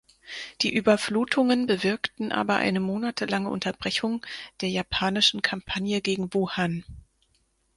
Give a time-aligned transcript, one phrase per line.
[0.61, 4.25] Die Überflutungen bewirkten aber eine monatelange Unterbrechung
[4.61, 6.83] der japanischen Kampagne gegen Wuhan.